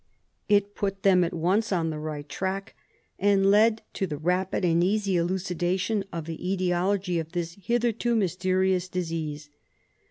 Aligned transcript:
It 0.49 0.73
put 0.73 1.03
them 1.03 1.23
at 1.23 1.31
once 1.31 1.71
on 1.71 1.91
the 1.91 1.99
right 1.99 2.27
track, 2.27 2.73
and 3.19 3.51
led 3.51 3.83
to 3.93 4.07
the 4.07 4.17
rapid 4.17 4.65
and 4.65 4.83
easy 4.83 5.15
elucidation 5.15 6.05
of 6.11 6.25
the 6.25 6.39
JBtiology 6.39 7.21
of 7.21 7.33
this 7.33 7.53
hitherto 7.61 8.15
mysterious 8.15 8.87
disease. 8.89 9.51